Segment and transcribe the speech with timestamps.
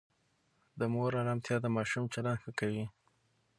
[0.79, 2.85] د مور آرامتیا د ماشوم چلند ښه کوي.